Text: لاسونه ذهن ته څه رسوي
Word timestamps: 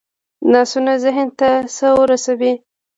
لاسونه 0.51 0.93
ذهن 1.03 1.27
ته 1.39 1.49
څه 1.75 1.87
رسوي 2.11 2.53